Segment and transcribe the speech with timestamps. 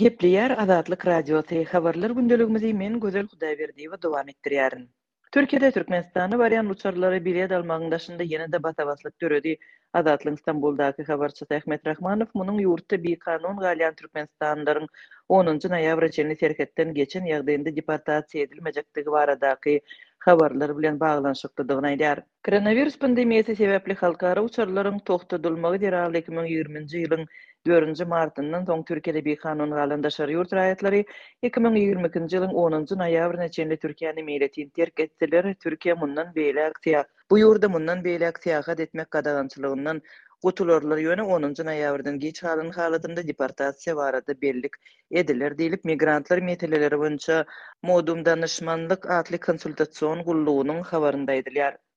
[0.00, 4.86] Gepliyar Azadlyk radiosy habarlar gündeligimizi men gözel Hudaýberdi we dowam etdirýärin.
[5.36, 9.52] Türkiýede Türkmenistany barýan uçurlary bilet almagynda şunda ýene de batawaslyk döredi.
[10.00, 13.18] Azadlyk Istanbuldaky habarçy Ahmet Rahmanow munun ýurtda bir
[13.60, 14.88] galyan Türkmenistanlaryň
[15.40, 19.80] 10-njy noýabr çenli serhetden geçen ýagdaýynda deportasiýa edilmejekdigi baradaky
[20.24, 22.20] xabarlar bilen baglanşykda dogna edýär.
[22.48, 27.24] Koronavirus pandemiýasy sebäpli halkara uçurlaryň togtadylmagy derar 2020-nji ýylyň
[27.70, 33.80] 4-nji martyndan soň Türkiýede bir kanun galanda şer ýurt raýatlary 2022-nji ýylyň 10-njy noýabryna çenli
[33.86, 35.52] Türkiýany meýletin terk etdiler.
[35.66, 37.04] Türkiýe mundan beýle aksiýa.
[37.34, 40.02] Bu ýurda mundan beýle aksiýa gat etmek
[40.44, 44.72] gutulurlar yönü 10-njy noýabrdan geç halyny halatynda deportasiýa barada bellik
[45.20, 47.36] ediler diýilip migrantlar meteleleri boýunça
[47.90, 51.34] modum danışmanlyk atly konsultasiýon gullugynyň habarynda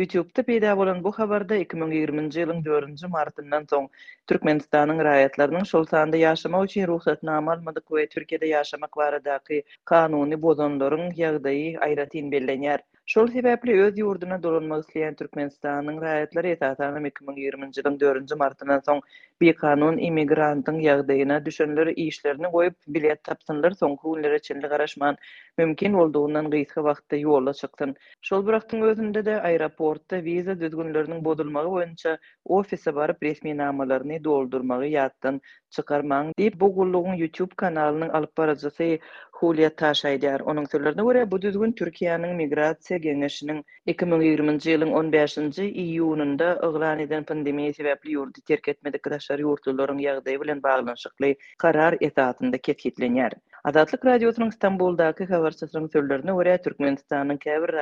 [0.00, 3.88] YouTube-da peýda bolan bu habarda 2020-nji ýylyň 4-nji martyndan soň
[4.34, 9.60] Türkmenistanyň raýatlarynyň şol sanda ýaşamak üçin ruhsatnama almady we Türkiýede ýaşamak baradaky
[9.94, 12.86] kanuny bozanlaryň ýagdaýy aýratyn bellenýär.
[13.12, 18.98] Şol sebäpli öz ýurduna dolanmak isleýän Türkmenistanyň raýatlary etatanyň 2020-nji ýylyň 4-nji martyndan soň
[19.44, 25.16] bir kanun immigrantyň ýagdaýyna düşenler işlerini goýup bilet tapsanlar soň günlere çenli garaşman
[25.62, 27.94] mümkin bolduğundan gysga wagtda ýola çykdyn.
[28.32, 32.18] Şol biraktyň özünde de aeroportda viza düzgünleriniň bodulmagy boýunça
[32.58, 35.40] ofise baryp resmi namalaryny doldurmagy ýatdyn
[35.78, 38.92] çykarmaň diýip bu gullugyň YouTube kanalynyň alyp barajysy
[39.38, 45.38] Hulya Taşaydar onun sözlerine göre bu düzgün Türkiye'nin migrasiya genişinin 2020 yılın 15.
[45.58, 52.58] iyununda ıglan eden pandemi sebeple yurdu terk etmedik kadaşlar yurtluların yağdayı bilen bağlanışıklı karar etatında
[52.58, 53.32] ketkitlenyer.
[53.64, 57.74] Azatlık Radyosu'nun İstanbul'daki haber sözlerinin sözlerine göre Türkmenistan'ın kevr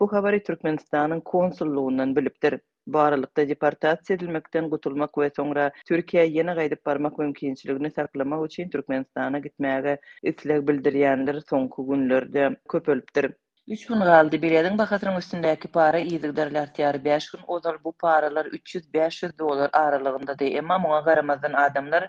[0.00, 2.60] bu haberi Türkmenistan'ın konsulluğundan bilipdir.
[2.96, 9.94] barlykda deportasiýa edilmekden gutulmak we soňra Türkiýe ýene gaýdyp barmak mümkinçiligini saklamak üçin Türkmenistana gitmäge
[10.32, 13.28] isleg bildirýändir soňky günlerde köpelipdir.
[13.76, 18.46] 3 gün galdy bir ýerden bahatyryň üstündäki para ýygdyrlar tiýar 5 gün ozal bu paralar
[18.60, 22.08] 300-500 dollar aralygynda diýip emma muňa garamazdan adamlar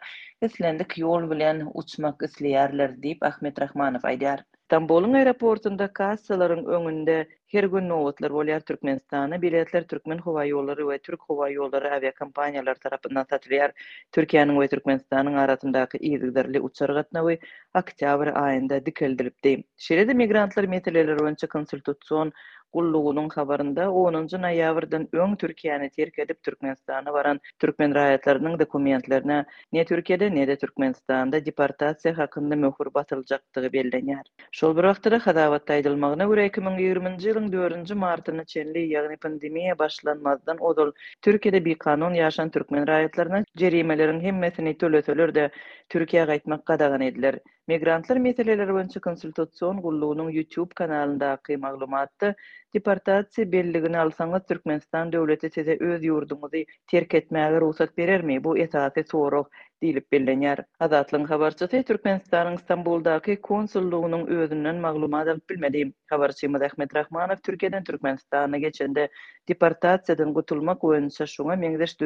[0.49, 4.47] islendik ýol bilen uçmak isleýärler diýip Ahmet Rahmanow aýdýar.
[4.69, 7.15] Stambolun aeroportunda kassaların önünde
[7.47, 10.41] her gün novotlar bolyar Türkmenistan'a biletler Türkmen hava
[10.89, 13.69] ve Türk hava yolları aviyakampanyalar tarafından satılıyor.
[14.11, 17.37] Türkiye'nin ve Türkmenistan'ın arasındaki iyidirli uçar gatnavı
[17.79, 19.63] oktyabr ayında dikildirip deyim.
[19.77, 22.31] Şeride migrantlar metrelerle önce konsultasyon
[22.75, 29.39] gullugunun xabarında 10 nji noýabrdan öň Türkiýany terk edip Türkmenistana baran türkmen raýatlarynyň dokumentlerine
[29.73, 34.23] ne Türkiýede ne de Türkmenistanda deportasiýa hakynda möhür basyljakdygy bellenýär.
[34.61, 40.61] Şol bir wagtda hadawatda aýdylmagyna görä 2020 nji ýylyň 4-nji martyny çenli ýagny pandemiýa başlanmazdan
[40.71, 40.91] odol
[41.29, 45.49] Türkiýede bir kanun ýaşan türkmen raýatlaryna jerimeleriň hemmesini töletölür de
[45.93, 47.39] Türkiýe gaýtmak gadagan ediler.
[47.69, 52.33] Migrantlar meseleleri bolyňça konsultasiýon gullugynyň YouTube kanalynda aýdylmagy maglumatda
[52.73, 56.59] Deportasiya belligini alsaňyz Türkmenistan döwleti size öz ýurdumyzy
[56.91, 57.95] terk etmäge ruhsat
[58.43, 59.43] Bu esasy soraw
[59.81, 60.61] diýilip bellenýär.
[60.79, 65.93] Azatlyň habarçysy Türkmenistanyň Istanbuldaky konsulluğunyň özünden maglumat alyp bilmedi.
[66.11, 69.09] Ahmet Rahmanow Türkiýeden Türkmenistana geçende
[69.49, 71.97] deportasiýadan gutulmak öňünde şuňa meňzeş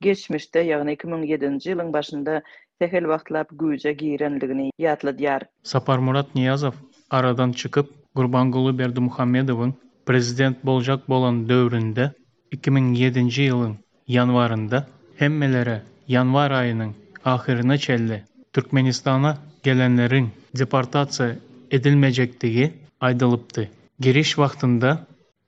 [0.00, 2.42] geçmişde, ýagny 2007-nji ýylyň başynda
[2.80, 5.42] sehel wagtlap güýje girenligini ýatladyar.
[5.62, 6.78] Sapar Murat Niyazow
[7.10, 9.60] aradan çykyp Gurban Guly Berdimuhammedow
[10.06, 12.06] prezident boljak bolan döwründe
[12.54, 13.74] 2007-nji ýylyň
[14.14, 14.80] ýanwarynda
[15.20, 15.76] hemmelerä
[16.14, 16.90] ýanwar aýynyň
[17.32, 18.18] ahirine çellä
[18.58, 19.32] Türkmenistana
[19.68, 20.26] gelenleriň
[20.62, 21.36] departatsiýa
[21.78, 22.66] edilmejekdigi
[23.10, 23.68] aýdylypdy.
[24.06, 24.92] Giriş wagtynda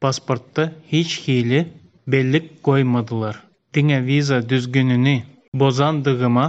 [0.07, 1.61] pasportta hiç hili
[2.17, 3.37] bellik goýmadylar.
[3.79, 5.17] Diňe wiza düzgünyny
[5.65, 6.47] bozandygyma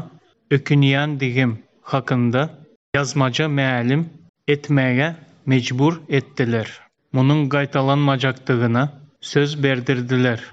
[0.60, 1.58] ökünýän digim
[1.96, 2.42] hakında
[3.00, 4.10] yazmaca mealim
[4.58, 5.10] etmäge
[5.46, 6.82] mecbur ettiler.
[7.14, 10.44] Munun gaytalanmacaktığına söz berdirdiler.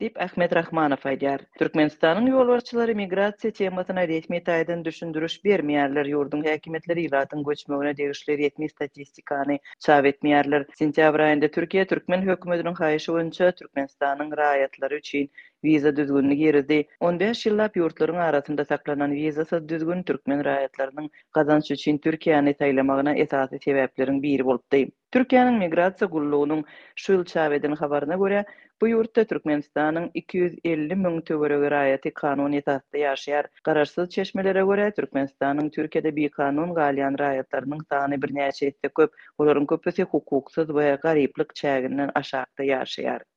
[0.00, 1.40] Dip Ahmet Rahmanov aýdýar.
[1.60, 6.04] Türkmenistanyň ýolbaşçylary migrasiýa temasyna resmi taýdan düşündürüş bermeýärler.
[6.12, 9.56] Ýurdun häkimetleri ýylatyn göçmegine degişli resmi statistikany
[9.86, 10.66] çap etmeýärler.
[10.82, 15.30] Sentýabr aýynda Türkiýe Türkmen hökümetiniň haýyşy boýunça Türkmenistanyň raýatlary üçin
[15.66, 16.88] виза düzgünü gerdi.
[17.00, 24.22] 15 yıllap yurtların arasında saklanan vizasa düzgün Türkmen rayatlarının kazanç üçin Türkiye'ni taylamağına esasi sebeplerin
[24.22, 24.84] biri bolupdy.
[25.10, 26.64] Türkiye'nin migrasiya gulluğunun
[26.96, 28.44] Şül Çavedin xabarına göre
[28.80, 33.46] bu yurtta Türkmenistan'ın 250 mün tövörü rayati kanun etasında yaşayar.
[33.64, 39.66] Kararsız çeşmelere göre Türkmenistan'ın Türkiye'de bir kanun galiyan rayatlarının sani bir neyeşe etse köp, onların
[39.66, 43.35] köpüsü hukuksuz ve gariplik çeğinden aşağıda yaşayar.